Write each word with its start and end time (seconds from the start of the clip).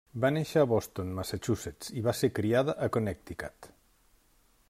Va 0.21 0.29
néixer 0.35 0.61
a 0.61 0.67
Boston, 0.71 1.11
Massachusetts 1.19 1.93
i 2.01 2.03
va 2.09 2.15
ser 2.21 2.31
criada 2.39 2.77
a 2.87 2.91
Connecticut. 2.97 3.73